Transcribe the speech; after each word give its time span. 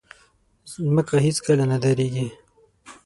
مځکه 0.93 1.17
هیڅکله 1.25 1.63
نه 1.71 1.77
دریږي. 1.83 2.27